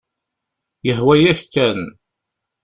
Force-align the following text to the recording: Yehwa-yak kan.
Yehwa-yak 0.87 1.41
kan. 1.53 1.79